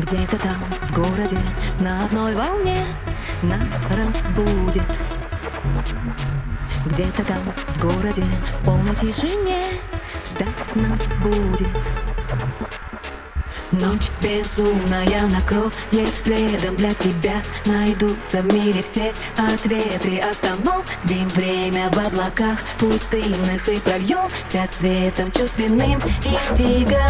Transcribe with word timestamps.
Где-то 0.00 0.38
там, 0.38 0.56
в 0.80 0.94
городе, 0.94 1.38
на 1.80 2.06
одной 2.06 2.34
волне 2.34 2.86
Нас 3.42 3.68
разбудит. 3.90 4.82
Где-то 6.86 7.22
там, 7.22 7.42
в 7.66 7.78
городе, 7.78 8.24
в 8.54 8.64
полной 8.64 8.94
тишине 8.96 9.78
Ждать 10.24 10.74
нас 10.76 11.00
будет. 11.22 11.68
Ночь 13.72 14.10
безумная 14.22 15.20
накроет 15.30 15.74
пледом 16.24 16.76
для 16.76 16.94
тебя 16.94 17.42
Найдутся 17.66 18.40
в 18.42 18.54
мире 18.54 18.80
все 18.80 19.12
ответы. 19.36 20.18
Остановим 20.18 21.28
время 21.28 21.90
в 21.90 21.98
облаках 21.98 22.58
пустынных 22.78 23.68
И 23.68 23.78
прольемся 23.80 24.66
цветом 24.70 25.30
чувственным 25.30 26.00
индиго 26.24 27.00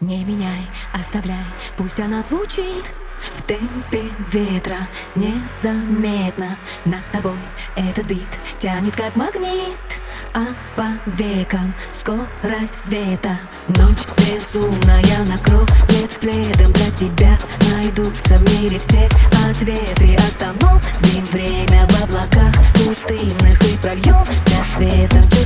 Не 0.00 0.22
меняй, 0.24 0.64
оставляй, 0.92 1.44
пусть 1.76 1.98
она 1.98 2.22
звучит 2.22 2.84
В 3.34 3.42
темпе 3.42 4.04
ветра. 4.32 4.86
Незаметно 5.16 6.56
Нас 6.84 7.06
с 7.06 7.08
тобой 7.08 7.34
этот 7.74 8.06
бит 8.06 8.38
тянет 8.60 8.94
как 8.94 9.16
магнит. 9.16 9.74
А 10.34 10.46
по 10.76 10.86
векам 11.20 11.74
скорость 11.92 12.84
света. 12.84 13.40
Ночь 13.66 14.06
безумная 14.18 15.24
накроет 15.26 16.16
пледом 16.20 16.72
для 16.74 16.90
тебя. 16.92 17.36
Найдутся 17.68 18.36
в 18.36 18.62
мире 18.62 18.78
все 18.78 19.08
ответы. 19.50 20.16
Остановим 20.28 21.24
время 21.32 21.84
в 21.88 22.04
облаках 22.04 22.54
пустынных 22.74 23.60
И 23.64 23.76
прольемся 23.78 24.64
цветом 24.76 25.37